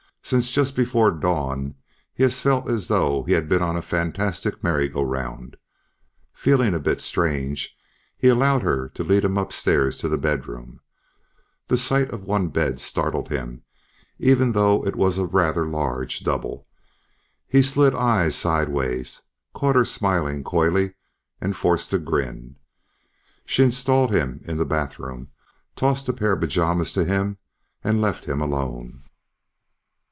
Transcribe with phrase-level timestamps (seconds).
[0.23, 1.75] Since just before dawn,
[2.13, 5.57] he felt as though he had been on a fantastic merry go round.
[6.31, 7.75] Feeling a bit strange,
[8.17, 10.79] he allowed her to lead him upstairs to the bedroom.
[11.67, 13.63] The sight of one bed startled him,
[14.19, 16.65] even though it was a rather large double.
[17.47, 19.23] He slid eyes sideways,
[19.53, 20.93] caught her smiling coyly
[21.41, 22.55] and forced a grin.
[23.45, 25.29] She installed him in the bathroom,
[25.75, 27.37] tossed a pair of pajamas to him
[27.83, 29.03] and left him alone.